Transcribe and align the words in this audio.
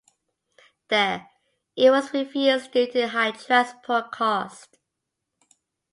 There, 0.87 1.27
it 1.75 1.91
was 1.91 2.11
refused 2.11 2.71
due 2.71 2.91
to 2.91 3.09
high 3.09 3.33
transport 3.33 4.11
costs. 4.11 4.79